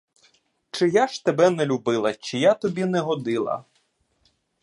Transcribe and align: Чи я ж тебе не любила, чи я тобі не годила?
Чи 0.71 0.89
я 0.89 1.07
ж 1.07 1.25
тебе 1.25 1.49
не 1.49 1.65
любила, 1.65 2.13
чи 2.13 2.37
я 2.39 2.53
тобі 2.53 2.85
не 2.85 2.99
годила? 2.99 3.65